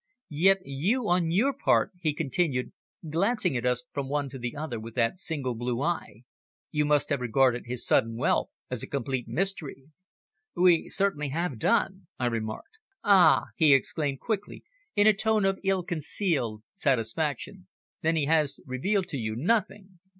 [0.33, 2.73] Yet you on your part," he continued,
[3.07, 6.23] glancing at us from one to the other with that single blue eye,
[6.71, 9.91] "you must have regarded his sudden wealth as a complete mystery."
[10.55, 12.79] "We certainly have done," I remarked.
[13.03, 14.63] "Ah!" he exclaimed quickly
[14.95, 17.67] in a tone of ill concealed satisfaction.
[18.01, 19.99] "Then he has revealed to you nothing!"